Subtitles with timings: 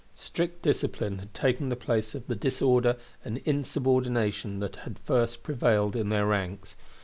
[0.15, 5.95] Strict discipline had taken the place of the disorder and insubordination that had first prevailed
[5.95, 6.75] in their ranks.